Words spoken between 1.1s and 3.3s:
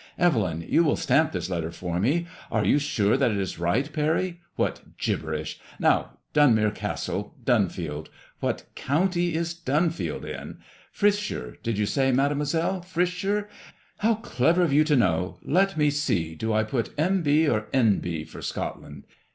this letter for me. Are you sure that